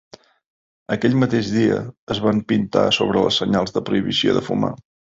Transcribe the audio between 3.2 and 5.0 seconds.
les senyals de prohibició de fumar.